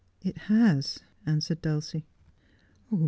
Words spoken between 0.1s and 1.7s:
'It has,' answered